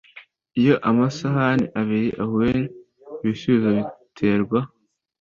Iyo 0.59 0.75
amasahani 0.89 1.65
abiri 1.79 2.09
ahuye 2.23 2.59
ibisubizo 3.21 3.69
biterwa 3.77 4.59